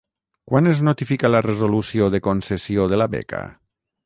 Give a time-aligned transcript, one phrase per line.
[0.51, 3.45] Quan es notifica la resolució de concessió de la beca?